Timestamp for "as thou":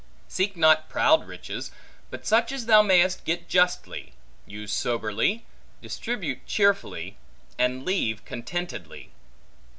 2.51-2.81